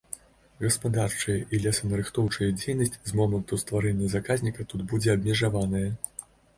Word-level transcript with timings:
Гаспадарчая 0.63 1.35
і 1.53 1.59
лесанарыхтоўчая 1.65 2.49
дзейнасць 2.63 2.97
з 3.13 3.23
моманту 3.23 3.63
стварэння 3.67 4.13
заказніка 4.19 4.71
тут 4.75 4.81
будзе 4.93 5.09
абмежаваная. 5.19 5.89